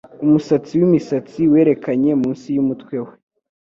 [0.25, 3.13] Umusatsi wimisatsi werekanye munsi yumutwe we